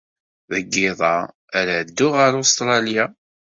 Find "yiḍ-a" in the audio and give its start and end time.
0.81-1.15